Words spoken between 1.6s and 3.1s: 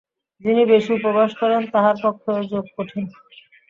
তাঁহারও পক্ষে যোগ কঠিন।